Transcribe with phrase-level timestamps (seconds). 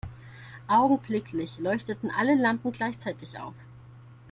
[0.67, 3.53] Augenblicklich leuchteten alle Lampen gleichzeitig auf.